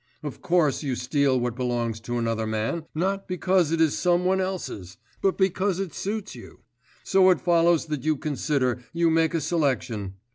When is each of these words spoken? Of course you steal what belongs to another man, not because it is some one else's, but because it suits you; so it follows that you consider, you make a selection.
Of 0.23 0.41
course 0.41 0.81
you 0.81 0.95
steal 0.95 1.39
what 1.39 1.55
belongs 1.55 1.99
to 1.99 2.17
another 2.17 2.47
man, 2.47 2.85
not 2.95 3.27
because 3.27 3.71
it 3.71 3.79
is 3.79 3.95
some 3.95 4.25
one 4.25 4.41
else's, 4.41 4.97
but 5.21 5.37
because 5.37 5.79
it 5.79 5.93
suits 5.93 6.33
you; 6.33 6.61
so 7.03 7.29
it 7.29 7.39
follows 7.39 7.85
that 7.85 8.03
you 8.03 8.17
consider, 8.17 8.83
you 8.93 9.11
make 9.11 9.35
a 9.35 9.39
selection. 9.41 10.15